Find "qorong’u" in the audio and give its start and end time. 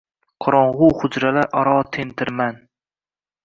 0.45-0.87